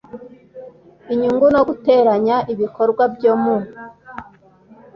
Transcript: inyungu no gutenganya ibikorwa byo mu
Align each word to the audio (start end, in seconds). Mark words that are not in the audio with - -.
inyungu 1.13 1.45
no 1.55 1.61
gutenganya 1.67 2.35
ibikorwa 2.53 3.03
byo 3.15 3.33
mu 3.41 3.57